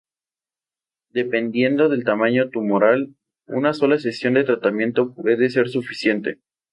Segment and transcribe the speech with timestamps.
[1.11, 3.13] Dependiendo del tamaño tumoral,
[3.45, 6.39] una sola sesión de tratamiento puede ser suficiente.